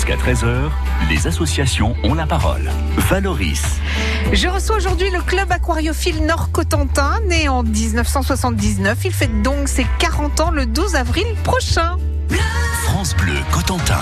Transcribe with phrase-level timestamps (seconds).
[0.00, 0.70] Jusqu'à 13h,
[1.10, 2.70] les associations ont la parole.
[2.96, 3.60] Valoris.
[4.32, 8.96] Je reçois aujourd'hui le club aquariophile Nord-Cotentin, né en 1979.
[9.04, 11.98] Il fête donc ses 40 ans le 12 avril prochain.
[12.84, 14.00] France Bleu Cotentin.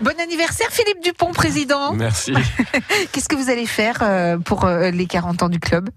[0.00, 1.92] Bon anniversaire Philippe Dupont, président.
[1.92, 2.32] Merci.
[3.12, 5.90] Qu'est-ce que vous allez faire euh, pour euh, les 40 ans du club?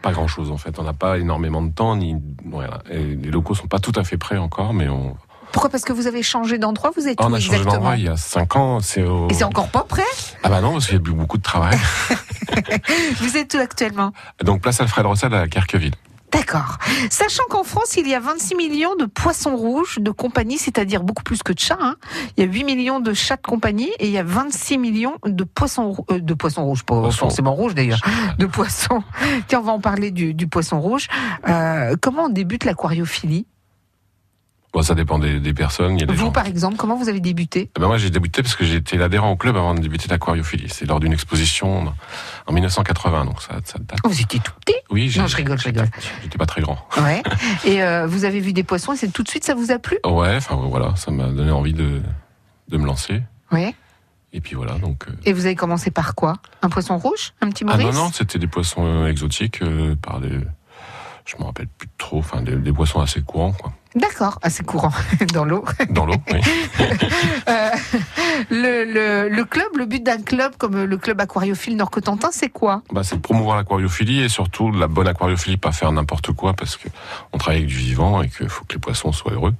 [0.00, 0.78] Pas grand chose en fait.
[0.78, 1.94] On n'a pas énormément de temps.
[1.94, 2.16] Ni...
[2.46, 2.78] Voilà.
[2.90, 5.14] Et les locaux sont pas tout à fait prêts encore, mais on.
[5.54, 8.02] Pourquoi Parce que vous avez changé d'endroit Vous êtes on où a changé d'endroit il
[8.02, 8.80] y a 5 ans.
[8.80, 9.28] C'est au...
[9.30, 10.02] Et c'est encore pas prêt
[10.42, 11.78] Ah bah non, parce qu'il y a eu beaucoup de travail.
[13.20, 15.94] Vous êtes où actuellement Donc place Alfred Rossel à Kerqueville.
[16.32, 16.78] D'accord.
[17.10, 21.22] Sachant qu'en France, il y a 26 millions de poissons rouges de compagnie, c'est-à-dire beaucoup
[21.22, 21.78] plus que de chats.
[21.80, 21.94] hein.
[22.36, 25.14] Il y a 8 millions de chats de compagnie et il y a 26 millions
[25.24, 28.00] de poissons, euh, de poissons rouges, pas forcément rouges d'ailleurs,
[28.38, 29.04] de poissons.
[29.46, 31.06] Tiens, on va en parler du, du poisson rouge.
[31.48, 33.46] Euh, comment on débute l'aquariophilie?
[34.74, 35.96] Bon, ça dépend des, des personnes.
[35.96, 36.32] Il y a des Vous, gens.
[36.32, 39.30] par exemple, comment vous avez débuté Eh ben moi j'ai débuté parce que été l'adhérent
[39.30, 40.68] au club avant de débuter l'aquariophilie.
[40.68, 41.92] C'est lors d'une exposition
[42.46, 43.98] en 1980, donc ça, ça date.
[44.04, 45.86] Oh, Vous étiez tout petit Oui, Non, je rigole, je rigole.
[46.22, 46.76] J'étais pas très grand.
[47.00, 47.22] Ouais.
[47.64, 49.78] Et euh, vous avez vu des poissons et c'est tout de suite, ça vous a
[49.78, 52.02] plu Ouais, enfin voilà, ça m'a donné envie de,
[52.68, 53.22] de me lancer.
[53.52, 53.74] Ouais.
[54.32, 55.04] Et puis voilà, donc.
[55.08, 56.34] euh, Et vous avez commencé par quoi?
[56.62, 57.32] Un poisson rouge?
[57.40, 60.40] Un petit Ah Maurice non, non, c'était des poissons euh, exotiques euh, par des.
[61.26, 63.72] Je me rappelle plus trop, enfin des, des poissons assez courants, quoi.
[63.94, 64.90] D'accord, assez courant
[65.32, 65.64] dans l'eau.
[65.90, 66.40] Dans l'eau, oui.
[67.46, 67.68] Euh,
[68.50, 72.82] le, le, le club, le but d'un club comme le club aquariophile Nord-Cotentin, c'est quoi?
[72.92, 76.76] Bah, c'est de promouvoir l'aquariophilie et surtout la bonne aquariophilie, pas faire n'importe quoi parce
[76.76, 76.88] que
[77.32, 79.54] on travaille avec du vivant et qu'il faut que les poissons soient heureux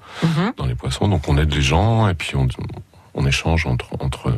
[0.56, 1.08] dans les poissons.
[1.08, 2.48] Donc on aide les gens et puis on,
[3.14, 4.32] on échange entre, entre,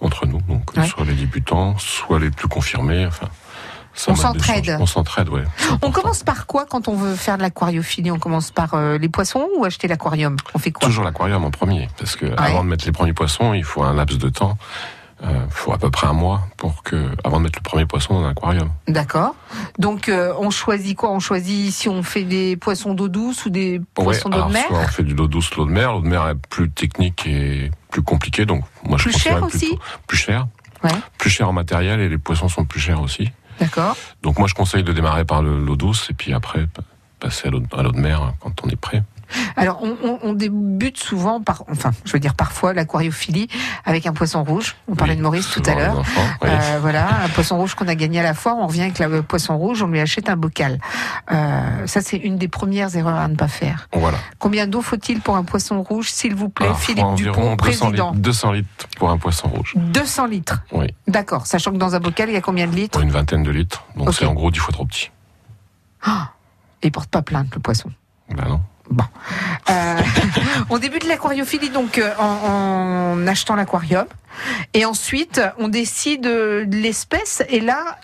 [0.00, 0.40] entre nous.
[0.48, 0.86] Donc Ouais.
[0.86, 3.04] soit les débutants, soit les plus confirmés.
[3.06, 3.28] Enfin,
[4.08, 4.76] On s'entraide.
[4.80, 5.44] On s'entraide, ouais.
[5.82, 8.10] On commence par quoi quand on veut faire de l'aquariophilie?
[8.10, 10.36] On commence par euh, les poissons ou acheter l'aquarium?
[10.54, 10.86] On fait quoi?
[10.88, 13.94] Toujours l'aquarium en premier, parce que avant de mettre les premiers poissons, il faut un
[13.94, 14.56] laps de temps.
[15.24, 18.14] Il faut à peu près un mois pour que, avant de mettre le premier poisson
[18.14, 18.70] dans un aquarium.
[18.88, 19.36] D'accord.
[19.78, 21.12] Donc euh, on choisit quoi?
[21.12, 24.52] On choisit si on fait des poissons d'eau douce ou des poissons Ouais, d'eau de
[24.52, 24.64] mer?
[24.66, 25.92] soit on fait du l'eau douce, l'eau de mer.
[25.92, 29.78] L'eau de mer est plus technique et plus compliquée, donc moi je Plus cher aussi
[30.08, 30.48] Plus cher.
[30.82, 30.90] Ouais.
[31.18, 33.30] Plus cher en matériel et les poissons sont plus chers aussi.
[33.60, 33.96] D'accord.
[34.22, 36.82] Donc moi je conseille de démarrer par le- l'eau douce et puis après pa-
[37.20, 39.02] passer à l'eau de mer quand on est prêt.
[39.56, 43.48] Alors, on, on- on débute souvent par, enfin, je veux dire parfois l'aquariophilie
[43.84, 44.76] avec un poisson rouge.
[44.88, 46.02] On parlait Oui, de Maurice tout à l'heure.
[46.42, 46.48] oui.
[46.50, 48.56] Euh, voilà, un poisson rouge qu'on a gagné à la foire.
[48.58, 50.78] On revient avec le poisson rouge, on lui achète un bocal.
[51.30, 53.88] Euh, ça, c'est une des premières erreurs à ne pas faire.
[53.92, 54.18] Voilà.
[54.38, 57.56] Combien d'eau faut-il pour un poisson rouge, s'il vous plaît, Alors, faut Philippe environ Dupont,
[57.56, 58.10] 200 président?
[58.10, 58.68] litres, 200 litres
[58.98, 59.74] pour un poisson rouge.
[59.76, 60.62] 200 litres.
[60.72, 61.46] Oui, D'accord.
[61.46, 63.00] Sachant que dans un bocal, il y a combien de litres?
[63.00, 63.84] Une vingtaine de litres.
[63.96, 65.10] Donc c'est en gros 10 fois trop petit.
[66.82, 67.90] Et il porte pas plainte, le poisson.
[68.34, 68.60] Ben non.
[68.90, 69.04] Bon.
[69.70, 69.96] Euh,
[70.70, 74.06] on débute l'aquariophilie donc euh, en, en achetant l'aquarium.
[74.74, 77.42] Et ensuite, on décide euh, de l'espèce.
[77.48, 77.98] Et là,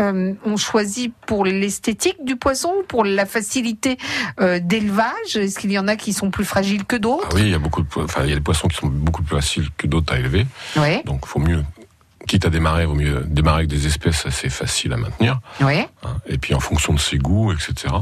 [0.00, 3.96] euh, on choisit pour l'esthétique du poisson, ou pour la facilité
[4.40, 5.36] euh, d'élevage.
[5.36, 7.54] Est-ce qu'il y en a qui sont plus fragiles que Ah d'autres oui, il y
[7.54, 9.86] a beaucoup de, enfin il y a des poissons qui sont beaucoup plus faciles que
[9.86, 10.46] d'autres à élever.
[10.76, 11.64] Oui, Donc faut mieux,
[12.26, 15.38] quitte à démarrer, vaut mieux démarrer avec des espèces assez faciles à maintenir.
[15.62, 15.80] oui.
[16.04, 17.94] hein, et puis en fonction de ses goûts, etc.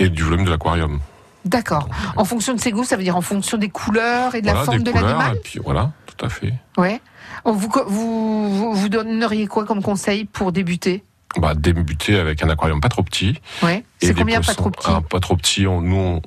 [0.00, 0.98] Et du volume de l'aquarium.
[1.46, 1.88] D'accord.
[2.16, 4.56] En fonction de ses goûts, ça veut dire en fonction des couleurs et de la
[4.56, 6.52] forme des de l'animal et puis voilà, tout à fait.
[6.76, 7.00] Oui.
[7.44, 11.04] Vous, vous, donneriez quoi comme conseil pour débuter?
[11.38, 13.40] Bah, débuter avec un aquarium pas trop petit.
[13.62, 13.84] Oui.
[14.00, 14.86] et C'est combien pas poissons- trop petit?
[14.90, 15.66] Ah, Pas trop petit.
[15.66, 16.22] On, nous, on,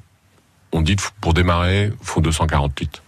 [0.71, 3.03] on dit que pour démarrer, faut 240 litres.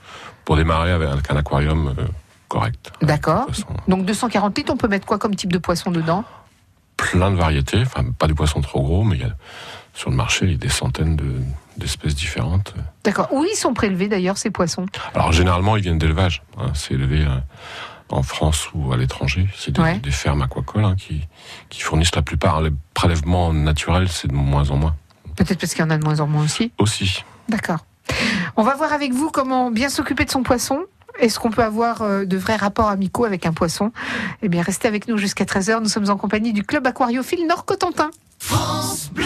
[0.46, 2.04] Pour démarrer avec un aquarium euh,
[2.48, 2.92] correct.
[3.02, 3.48] D'accord.
[3.88, 6.24] Donc 240 litres, on peut mettre quoi comme type de poisson dedans?
[6.98, 7.82] Plein de variétés.
[7.86, 9.34] Enfin, pas des poissons trop gros, mais il y a,
[9.94, 11.42] sur le marché, il y a des centaines de-
[11.78, 12.74] d'espèces différentes.
[13.04, 13.28] D'accord.
[13.32, 14.86] Où ils sont prélevés d'ailleurs ces poissons?
[15.16, 16.44] Alors généralement, ils viennent d'élevage.
[16.58, 16.72] hein.
[16.74, 17.36] c'est élevé euh,
[18.10, 19.48] en France ou à l'étranger.
[19.58, 20.00] C'est des, Ouais.
[20.00, 21.28] des fermes aquacoles hein, qui,
[21.70, 22.62] qui fournissent la plupart.
[22.62, 24.96] Les prélèvements naturels, c'est de moins en moins.
[25.38, 26.72] Peut-être parce qu'il y en a de moins en moins aussi.
[26.78, 27.24] Aussi.
[27.50, 27.80] D'accord.
[28.58, 30.82] On va voir avec vous comment bien s'occuper de son poisson.
[31.20, 33.92] Est-ce qu'on peut avoir euh, de vrais rapports amicaux avec un poisson?
[34.42, 35.80] Eh bien, restez avec nous jusqu'à 13h.
[35.82, 38.12] Nous sommes en compagnie du club aquariophile Nord-Cotentin.
[38.40, 39.26] France Bleu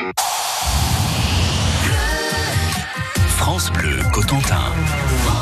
[3.69, 5.40] Bleu Cotentin.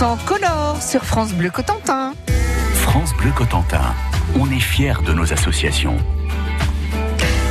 [0.00, 2.14] 100% sur France Bleu Cotentin.
[2.72, 3.94] France Bleu Cotentin,
[4.40, 5.98] on est fiers de nos associations.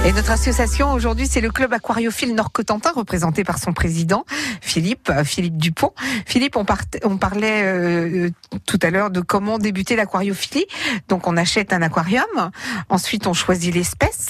[0.06, 4.24] Et notre association aujourd'hui, c'est le club aquariophile Nord-Cotentin, représenté par son président,
[4.62, 5.92] Philippe, euh, Philippe Dupont.
[6.26, 8.30] Philippe, on, part- on parlait euh,
[8.66, 10.66] tout à l'heure de comment débuter l'aquariophilie.
[11.10, 12.24] Donc on achète un aquarium,
[12.88, 14.30] ensuite on choisit l'espèce,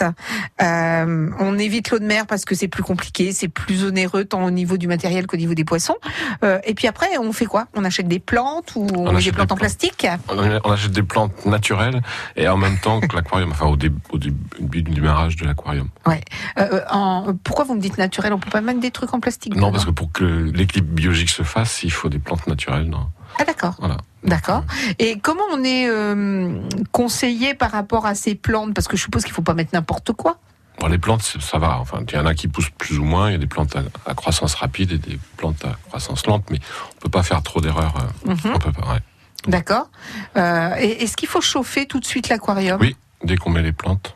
[0.61, 4.43] Euh, on évite l'eau de mer parce que c'est plus compliqué, c'est plus onéreux tant
[4.43, 5.95] au niveau du matériel qu'au niveau des poissons.
[6.43, 7.67] Euh, et puis après, on fait quoi?
[7.75, 10.07] On achète des plantes ou on des plantes des en plastique?
[10.27, 12.01] On on achète des plantes naturelles
[12.35, 15.58] et en même temps que l'aquarium, enfin au début, au début du démarrage de l'aquarium.
[15.67, 16.21] Ouais.
[16.57, 18.33] Euh, en, pourquoi vous me dites naturel?
[18.33, 21.29] On peut pas mettre des trucs en plastique Non, parce que pour que l'équilibre biologique
[21.29, 22.89] se fasse, il faut des plantes naturelles.
[22.89, 23.07] Non.
[23.39, 23.75] Ah d'accord.
[23.79, 23.97] Voilà.
[24.23, 24.63] D'accord.
[24.97, 26.59] Et comment on est euh,
[26.91, 28.73] conseillé par rapport à ces plantes?
[28.73, 30.39] Parce que je suppose qu'il faut pas mettre n'importe quoi.
[30.79, 31.77] Bon, les plantes, ça va.
[31.79, 33.29] Enfin, il y en a qui poussent plus ou moins.
[33.29, 33.75] Il y a des plantes
[34.05, 36.59] à, croissance rapide et des plantes à croissance lente, mais
[36.97, 37.95] on peut pas faire trop d'erreurs.
[38.27, 38.51] euh, Mhm.
[38.55, 38.93] On peut pas.
[38.93, 38.99] ouais.
[39.47, 39.89] D'accord.
[40.37, 42.77] Euh, Est-ce qu'il faut chauffer tout de suite l'aquarium?
[42.81, 44.15] Oui, dès qu'on met les plantes.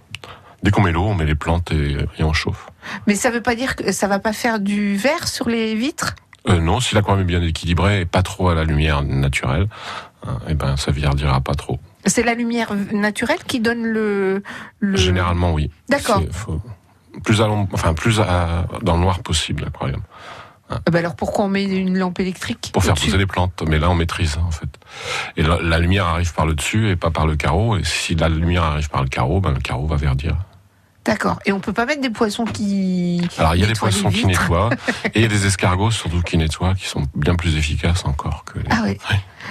[0.63, 2.67] Dès qu'on met l'eau, on met les plantes et, et on chauffe.
[3.05, 6.15] Mais ça veut pas dire que ça va pas faire du verre sur les vitres?
[6.49, 9.67] Euh, non, si l'aquarium est bien équilibré et pas trop à la lumière naturelle,
[10.27, 11.79] hein, eh ben ça verdira pas trop.
[12.05, 14.43] C'est la lumière naturelle qui donne le.
[14.79, 14.97] le...
[14.97, 15.69] Généralement, oui.
[15.87, 16.21] D'accord.
[16.31, 16.61] Faut-
[17.23, 20.01] Plus à l'ombre- enfin plus à- dans le noir possible l'aquarium,
[20.69, 23.63] Ah bah alors pourquoi on met une lampe électrique pour faire pousser les plantes.
[23.67, 24.69] Mais là, on maîtrise en fait.
[25.37, 27.77] Et la, la lumière arrive par le dessus et pas par le carreau.
[27.77, 30.35] Et si la lumière arrive par le carreau, ben le carreau va verdir.
[31.05, 31.39] D'accord.
[31.45, 33.21] Et on peut pas mettre des poissons qui.
[33.37, 34.69] Alors il y a des poissons qui nettoient
[35.05, 38.45] et il y a des escargots surtout qui nettoient, qui sont bien plus efficaces encore
[38.45, 38.83] que les, Ah.
[38.83, 38.97] Ouais.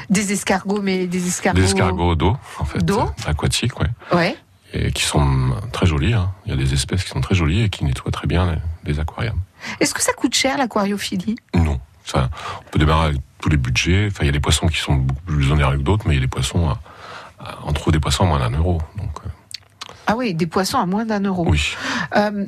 [0.09, 1.61] Des escargots, mais des escargots.
[1.61, 3.88] des escargots d'eau en fait, D'eau aquatiques, ouais.
[4.12, 4.37] Ouais.
[4.73, 6.14] et qui sont très jolies.
[6.14, 6.32] hein.
[6.47, 8.52] Il y a des espèces qui sont très jolies et qui nettoient très bien
[8.85, 9.38] les, les aquariums.
[9.78, 11.37] Est-ce que ça coûte cher l'aquariophilie?
[11.54, 12.30] Non, ça,
[12.66, 14.09] on peut démarrer avec tous les budgets.
[14.11, 16.16] Enfin, il y a des poissons qui sont beaucoup plus onéreux que d'autres, mais il
[16.16, 16.80] y a des poissons, à-
[17.38, 18.80] à- on trouve des poissons à moins d'un euro.
[18.97, 19.28] Donc, euh,
[20.06, 21.47] Ah oui, des poissons à moins d'un euro.
[21.49, 21.75] oui.
[22.16, 22.47] Euh,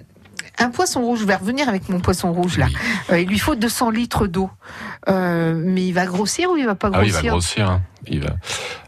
[0.59, 2.67] un poisson rouge, je vais revenir avec mon poisson rouge là.
[2.69, 2.77] Oui.
[3.11, 4.49] Euh, il lui faut 200 litres d'eau.
[5.09, 7.71] Euh, mais il va grossir ou il va pas Ah oui, il grossir va grossir.
[7.71, 7.83] hein.
[8.07, 8.31] Il va...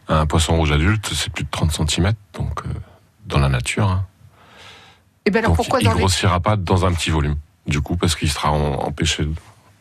[0.08, 2.68] Un poisson rouge adulte, c'est plus de 30 cm, donc euh,
[3.26, 3.88] dans la nature.
[3.90, 4.04] hein.
[5.25, 5.92] Et ben alors donc pourquoi il les...
[5.94, 7.35] grossira pas dans un petit volume,
[7.66, 9.32] du coup, parce qu'il sera en- empêché de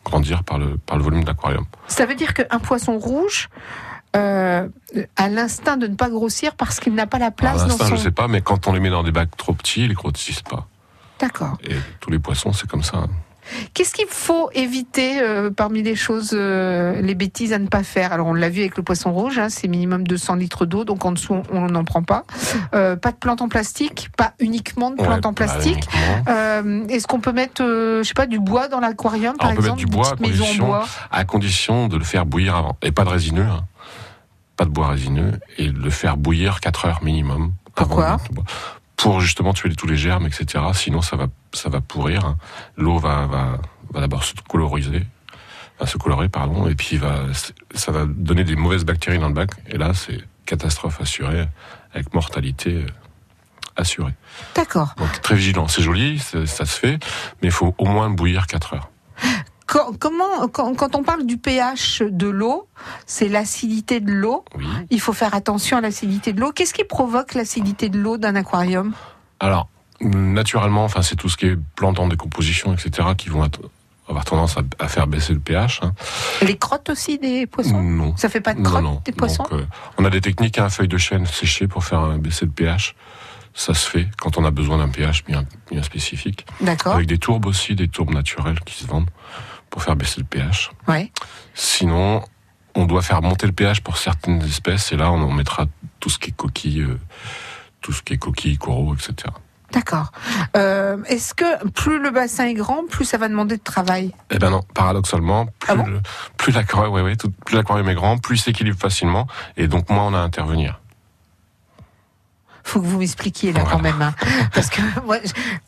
[0.04, 1.64] grandir par le, par le volume de l'aquarium.
[1.86, 3.48] Ça veut dire qu'un poisson rouge
[4.16, 4.68] euh,
[5.16, 7.86] a l'instinct de ne pas grossir parce qu'il n'a pas la À place dans l'instant,
[7.86, 7.96] son.
[7.96, 10.42] je sais pas, mais quand on les met dans des bacs trop petits, ils grossissent
[10.42, 10.66] pas.
[11.20, 11.56] D'accord.
[11.64, 13.04] Et tous les poissons, c'est comme ça.
[13.74, 18.12] Qu'est-ce qu'il faut éviter euh, parmi les choses, euh, les bêtises à ne pas faire?
[18.12, 21.04] Alors on l'a vu avec le poisson rouge, hein, c'est minimum 200 litres d'eau, donc
[21.04, 22.24] en dessous on n'en prend pas.
[22.74, 25.86] Euh, pas de plantes en plastique, pas uniquement de plantes Ouais, en plastique.
[26.26, 29.66] Est-ce qu'on peut mettre, je sais pas, du bois dans l'aquarium, par Alors, on peut
[29.68, 30.84] exemple, mettre du bois à condition- bois?
[31.12, 32.76] à condition de le faire bouillir avant.
[32.82, 33.64] Et pas de résineux, hein.
[34.56, 37.52] Pas de bois résineux, et le faire bouillir 4 heures minimum.
[37.76, 38.42] avant Pourquoi de.
[38.96, 40.64] Pour justement tuer tous les germes, etc.
[40.72, 42.24] Sinon, ça va, ça va pourrir.
[42.24, 42.38] hein.
[42.76, 43.58] L'eau va, va,
[43.92, 45.02] va d'abord se coloriser,
[45.78, 47.20] va se colorer, pardon, et puis va,
[47.74, 49.50] ça va donner des mauvaises bactéries dans le bac.
[49.68, 51.46] Et là, c'est catastrophe assurée,
[51.92, 52.86] avec mortalité euh,
[53.76, 54.14] assurée.
[54.54, 54.94] D'accord.
[54.96, 55.68] Donc très vigilant.
[55.68, 56.98] C'est joli, ça se fait,
[57.42, 58.90] mais il faut au moins bouillir 4 heures.
[59.66, 62.68] Quand, comment, quand, quand on parle du pH de l'eau,
[63.04, 64.44] c'est l'acidité de l'eau.
[64.56, 64.64] Oui.
[64.90, 66.52] Il faut faire attention à l'acidité de l'eau.
[66.52, 68.92] Qu'est-ce qui provoque l'acidité de l'eau d'un aquarium?
[69.40, 69.68] Alors,
[70.00, 73.60] naturellement, enfin, c'est tout ce qui est plantes en décomposition, etc., qui vont être-
[74.08, 75.80] avoir tendance à, faire baisser le pH.
[75.82, 75.92] hein.
[76.42, 77.82] Les crottes aussi des poissons?
[77.82, 78.16] Non.
[78.16, 79.02] Ça fait pas de crottes non.
[79.04, 79.42] des poissons?
[79.50, 79.66] Donc, euh,
[79.98, 82.94] on a des techniques à feuille de chêne séchée pour faire baisser le pH.
[83.52, 86.46] Ça se fait quand on a besoin d'un pH bien, bien spécifique.
[86.60, 86.94] D'accord.
[86.94, 89.08] Avec des tourbes aussi, des tourbes naturelles qui se vendent
[89.76, 90.70] pour faire baisser le pH.
[90.88, 91.12] Ouais.
[91.52, 92.24] Sinon,
[92.74, 95.66] on doit faire monter le pH pour certaines espèces et là, on en mettra
[96.00, 96.98] tout ce qui est coquilles, euh,
[97.82, 99.14] tout ce qui est coquilles, coraux, etc.
[99.72, 100.12] D'accord.
[100.56, 104.14] Euh, Est-ce que plus le bassin est grand, plus ça va demander de travail?
[104.30, 105.84] Eh ben non, paradoxalement, plus, Ah bon?
[105.84, 106.00] le-
[106.38, 109.26] plus l'aquarium, ouais, ouais, tout- plus l'aquarium est grand, plus il s'équilibre facilement,
[109.58, 110.80] et donc moins on a à intervenir.
[112.64, 113.76] Faut que vous m'expliquiez là Voilà.
[113.76, 114.14] quand même, hein.
[114.54, 115.18] parce que moi,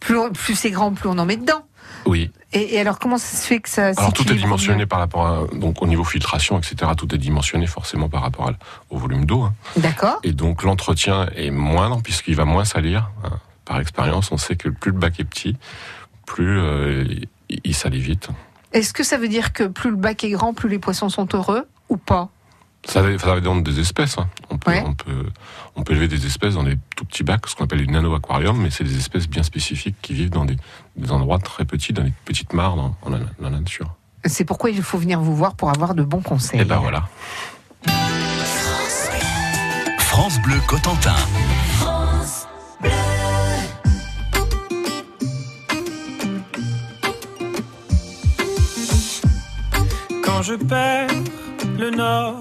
[0.01, 1.67] plus, plus c'est grand, plus on en met dedans.
[2.09, 2.31] Oui.
[2.53, 5.27] Et, et alors comment ça se fait que ça Alors tout est dimensionné par rapport
[5.27, 6.91] à, donc au niveau filtration, etc.
[6.97, 8.55] Tout est dimensionné forcément par rapport à-
[8.91, 9.55] au volume d'eau, hein.
[9.77, 10.19] D'accord.
[10.25, 13.11] et donc l'entretien est moindre puisqu'il va moins salir.
[13.25, 13.39] hein.
[13.67, 15.57] Par expérience, on sait que plus le bac est petit,
[16.27, 17.05] plus euh,
[17.51, 18.29] il, il salit vite.
[18.73, 21.29] Est-ce que ça veut dire que plus le bac est grand, plus les poissons sont
[21.35, 22.31] heureux ou pas?
[22.89, 24.17] Ça, va- ça va dépendre des espèces.
[24.19, 24.29] hein.
[24.51, 24.83] On, peut, Ouais.
[24.87, 25.27] on, peut,
[25.77, 28.57] on peut élever des espèces dans des tout petits bacs, ce qu'on appelle des nano-aquariums,
[28.61, 30.57] mais c'est des espèces bien spécifiques qui vivent dans des,
[30.97, 33.95] des endroits très petits, dans des petites mares dans, dans la, dans la nature.
[34.25, 36.61] C'est pourquoi il faut venir vous voir pour avoir de bons conseils.
[36.61, 37.09] Et ben voilà.
[39.99, 41.15] France Bleu Cotentin.
[50.25, 51.09] Quand je perds
[51.79, 52.41] le nord,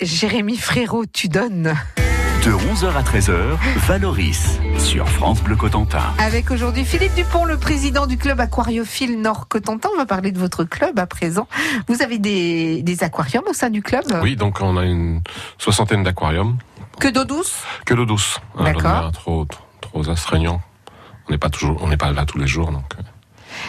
[0.00, 1.74] Jérémy Frérot, tu donnes.
[2.44, 3.32] De 11h à 13h,
[3.86, 6.02] Valoris sur France Bleu Cotentin.
[6.18, 9.88] Avec aujourd'hui Philippe Dupont, le président du club aquariophile Nord-Cotentin.
[9.94, 11.46] On va parler de votre club à présent.
[11.86, 14.02] Vous avez des, des aquariums au sein du club?
[14.20, 15.22] Oui, donc on a une
[15.58, 16.58] soixantaine d'aquariums.
[16.98, 17.62] Que d'eau douce?
[17.86, 18.40] Que l'eau douce.
[18.56, 18.82] hein, de D'accord.
[18.82, 19.46] mer trop,
[19.80, 20.60] trop astreignant.
[21.28, 22.94] On n'est pas toujours, on n'est pas là tous les jours, donc.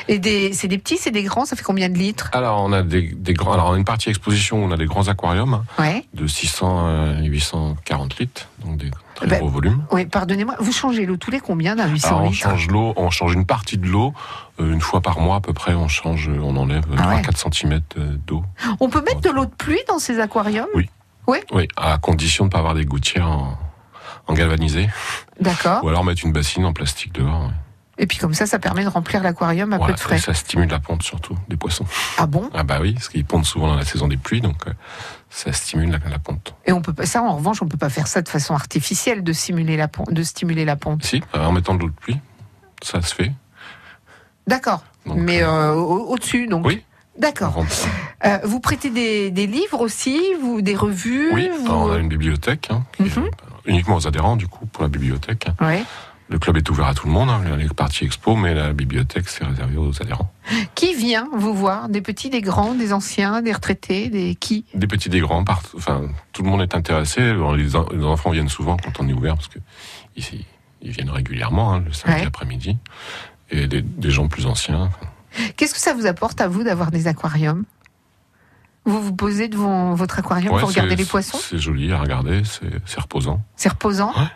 [0.10, 0.14] Euh.
[0.14, 2.72] Et des, c'est des petits, c'est des grands, ça fait combien de litres Alors on
[2.74, 5.08] a des, des grands, alors on a une partie exposition où on a des grands
[5.08, 6.06] aquariums hein, Ouais.
[6.14, 9.84] de 600 à 840 litres, donc des très Ben, gros volumes.
[9.92, 12.94] Oui, pardonnez-moi, vous changez l'eau tous les combien d'un 800 Alors on litres change l'eau,
[12.98, 14.14] on change une partie de l'eau
[14.60, 15.74] euh, une fois par mois à peu près.
[15.74, 17.22] On change, on enlève Ah ouais.
[17.22, 17.80] 3-4 cm
[18.28, 18.44] d'eau.
[18.80, 20.90] On peut mettre de l'eau de pluie dans ces aquariums Oui.
[21.28, 23.58] Oui, à condition de pas avoir des gouttières en,
[24.28, 24.90] en galvanisé,
[25.40, 25.82] D'accord.
[25.84, 27.44] ou alors mettre une bassine en plastique dehors.
[27.46, 27.54] ouais.
[28.00, 30.16] Et puis comme ça, ça permet de remplir l'aquarium à peu de frais.
[30.16, 31.86] et ça stimule la ponte surtout des poissons.
[32.18, 32.50] Ah bon?
[32.54, 34.72] Ah bah oui, parce qu'ils pondent souvent dans la saison des pluies, donc euh,
[35.30, 36.56] ça stimule la, la ponte.
[36.66, 39.24] Et on peut pas, ça en revanche, on peut pas faire ça de façon artificielle,
[39.24, 41.04] de simuler la ponte, de stimuler la ponte.
[41.06, 42.20] Si, euh, en mettant de l'eau de pluie,
[42.82, 43.32] ça se fait.
[44.48, 44.84] D'accord.
[45.06, 46.66] Mais euh, au- au-dessus, donc.
[46.66, 46.84] Oui.
[47.18, 47.64] D'accord.
[48.26, 51.30] Euh, vous prêtez des, des livres aussi, vous des revues.
[51.32, 53.30] Oui, vous- on a une bibliothèque, hein, qui Mhm.
[53.66, 55.46] uniquement aux adhérents du coup pour la bibliothèque.
[55.62, 55.84] Ouais.
[56.30, 59.28] Le club est ouvert à tout le monde, hein, les parties expo, mais la bibliothèque
[59.30, 60.32] c'est réservé aux adhérents.
[60.74, 61.90] Qui vient vous voir?
[61.90, 64.66] Des petits, des grands, des anciens, des retraités, des qui?
[64.74, 67.22] Des petits, des grands, part- enfin tout le monde est intéressé.
[67.22, 69.60] Les, en- les enfants viennent souvent quand on est ouvert parce que
[70.16, 70.46] ici
[70.82, 72.28] ils viennent régulièrement hein, le samedi Ouais.
[72.28, 72.78] après-midi.
[73.52, 74.90] Et des, des gens plus anciens.
[75.58, 77.66] Qu'est-ce que ça vous apporte à vous d'avoir des aquariums?
[78.86, 81.38] Vous vous posez devant votre aquarium Ouais, pour regarder les poissons?
[81.40, 83.42] C'est joli à regarder, c'est c'est reposant.
[83.56, 84.28] C'est reposant Ouais.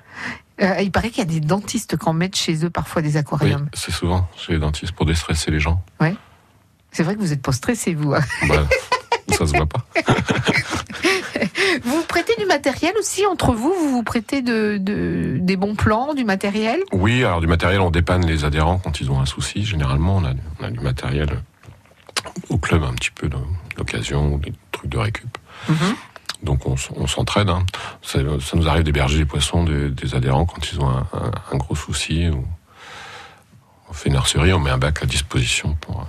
[0.62, 3.12] Euh, Il paraît qu'il y a des dentistes qui en mettent chez eux parfois des
[3.12, 3.70] Oui, aquariums.
[3.74, 5.82] c'est souvent chez les dentistes pour déstresser les gens.
[6.92, 8.14] C'est vrai que vous êtes pas stressé, vous.
[8.14, 8.22] hein.
[8.48, 8.66] Bah,
[9.38, 9.86] ça se voit pas.
[11.84, 13.72] Vous prêtez du matériel aussi entre vous?
[13.74, 16.80] Vous vous prêtez de, de- des bons plans, du matériel?
[16.92, 19.64] Oui, alors du matériel, on dépanne les adhérents quand ils ont un souci.
[19.64, 21.30] Généralement, on a, on a du matériel
[22.50, 23.30] au club un petit peu
[23.78, 25.38] d'occasion ou des trucs de récup.
[25.70, 25.76] Mhm.
[26.44, 26.76] Donc on,
[27.08, 27.50] s'entraide.
[27.50, 27.66] hein.
[28.02, 31.32] Ça, ça nous arrive d'héberger les poissons des, des adhérents quand ils ont un, un-
[31.52, 32.30] un gros souci.
[32.30, 32.46] ou-
[33.90, 36.04] on fait une nurserie, on met un bac à disposition pour euh,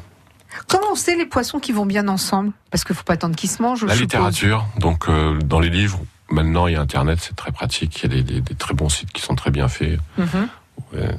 [0.67, 2.53] Comment on sait les poissons qui vont bien ensemble?
[2.71, 3.85] Parce qu'il faut pas attendre qu'ils se mangent.
[3.85, 4.67] la littérature.
[4.79, 8.03] Donc euh, dans les livres, maintenant il y a Internet, c'est très pratique.
[8.03, 9.99] Il y a des, des- des très bons sites qui sont très bien faits.
[10.19, 10.49] Mhm.
[10.93, 11.17] Ouais.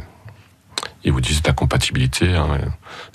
[1.05, 2.59] Ils vous disent la compatibilité, hein,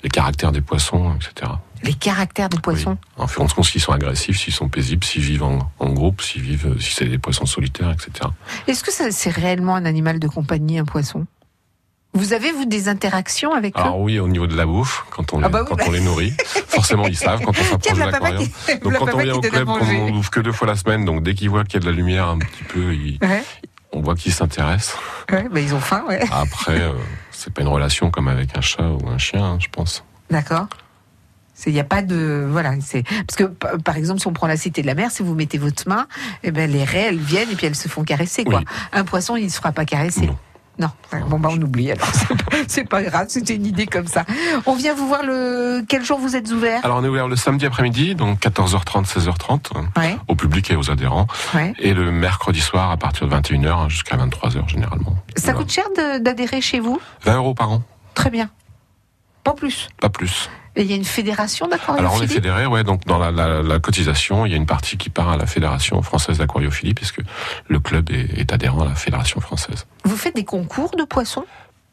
[0.03, 1.51] les caractères des poissons, etc.
[1.85, 2.97] Les caractères des poissons.
[3.17, 3.23] Oui.
[3.23, 6.41] En fonction de s'ils sont agressifs, s'ils sont paisibles, s'ils vivent en, en groupe, s'ils
[6.41, 8.29] vivent, si c'est des poissons solitaires, etc.
[8.67, 11.25] Est-ce que c'est réellement un animal de compagnie, un poisson?
[12.13, 13.81] Vous avez, vous, des interactions avec eux?
[13.81, 15.83] Alors oui, au niveau de la bouffe, quand on, Ah les, bah oui, quand bah.
[15.87, 16.33] on les nourrit,
[16.67, 18.43] forcément ils savent quand on s'approche de l'aquarium.
[18.47, 21.03] qui, Donc quand on vient au club, comme on ouvre que deux fois la semaine,
[21.03, 23.43] donc dès qu'ils voient qu'il y a de la lumière un petit peu, ils- Ouais.
[23.91, 24.97] on voit qu'ils s'intéressent.
[25.29, 26.21] Ouais, bah, ils ont faim, ouais.
[26.31, 26.93] Après, euh,
[27.31, 30.03] c'est pas une relation comme avec un chat ou un chien, hein, je pense.
[30.31, 30.67] D'accord.
[31.65, 34.47] Il n'y a pas de voilà, c'est parce que pa- par exemple si on prend
[34.47, 36.07] la cité de la mer, si vous mettez votre main,
[36.43, 38.59] eh ben les raies elles viennent et puis elles se font caresser quoi.
[38.59, 38.65] Oui.
[38.93, 40.29] Un poisson il ne se fera pas caresser.
[40.77, 40.89] Non.
[41.29, 42.07] Bon bah on oublie alors.
[42.67, 44.25] C'est pas- pas grave, c'était une idée comme ça.
[44.65, 46.83] On vient vous voir le quel jour vous êtes ouvert?
[46.83, 50.75] Alors, on est ouvert le samedi après-midi, donc 14h30, 16h30, euh, Ouais, au public et
[50.75, 51.27] aux adhérents.
[51.53, 51.73] ouais.
[51.79, 55.15] Et le mercredi soir, à partir de 21h jusqu'à 23h, généralement.
[55.37, 55.59] Ça Voilà.
[55.59, 55.85] coûte cher
[56.19, 56.99] d'adhérer chez vous?
[57.23, 57.81] 20 euros par an,
[58.13, 58.49] Très bien.
[59.45, 59.87] Pas plus.
[60.01, 60.49] pas plus.
[60.77, 63.31] Et il y a une fédération Alors, on est d'aquariophilie fédéré, ouais, donc dans la,
[63.31, 66.93] la- la cotisation, il y a une partie qui part à la Fédération française d'aquariophilie,
[66.93, 67.21] puisque
[67.67, 69.85] le club est, est adhérent à la Fédération française.
[70.03, 71.45] Vous faites des concours de poissons?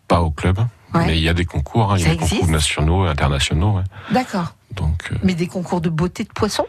[0.08, 0.58] Pas au club,
[0.94, 1.06] Ouais.
[1.06, 3.76] mais il y a des concours, hein, il y a des concours nationaux et internationaux.
[3.76, 3.84] ouais.
[4.10, 4.54] D'accord.
[4.74, 6.66] Donc, euh, Mais des concours de beauté de poissons?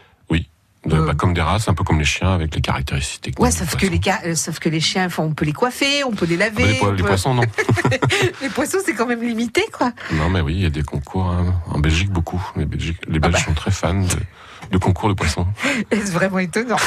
[0.86, 1.06] De- Euh.
[1.06, 3.38] bah, comme des races, un peu comme les chiens, avec les caractéristiques.
[3.40, 6.12] Ouais, du sauf que, les, euh, sauf que les chiens, on peut les coiffer, on
[6.12, 6.64] peut les Ah, laver.
[6.64, 7.42] mais les, po- poissons, non.
[8.42, 9.92] Les poissons, c'est quand même limité, quoi.
[10.12, 12.42] non, mais oui, il y a des concours hein, en Belgique, beaucoup.
[12.56, 13.44] Les, Belgiques, les Ah Belges bah.
[13.46, 14.06] sont très fans de,
[14.70, 15.46] de concours de poissons.
[15.90, 16.76] C'est vraiment étonnant?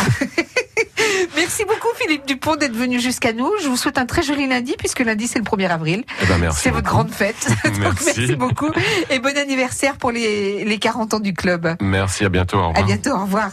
[1.36, 3.50] Merci beaucoup, Philippe Dupont, d'être venu jusqu'à nous.
[3.62, 6.04] Je vous souhaite un très joli lundi, puisque lundi, c'est le 1er avril.
[6.22, 6.62] Eh ben, merci.
[6.64, 7.48] C'est votre grande fête.
[7.64, 8.14] Donc, Merci.
[8.18, 8.70] merci beaucoup.
[9.10, 11.76] Et bon anniversaire pour les, les 40 ans du club.
[11.82, 12.58] Merci, à bientôt.
[12.58, 12.84] Au revoir.
[12.84, 13.12] À bientôt.
[13.12, 13.52] Au revoir.